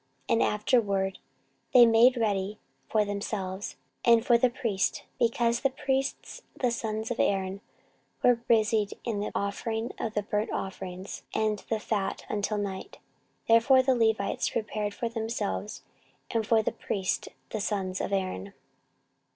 [0.29, 1.19] 14:035:014 And afterward
[1.75, 2.57] they made ready
[2.89, 7.61] for themselves, and for the priests: because the priests the sons of Aaron
[8.23, 12.97] were busied in offering of burnt offerings and the fat until night;
[13.47, 15.83] therefore the Levites prepared for themselves,
[16.31, 18.53] and for the priests the sons of Aaron.